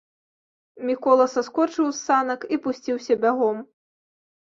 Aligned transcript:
Мікола 0.91 1.27
саскочыў 1.35 1.85
з 1.91 1.99
санак 2.07 2.51
і 2.53 2.61
пусціўся 2.67 3.13
бягом. 3.23 3.57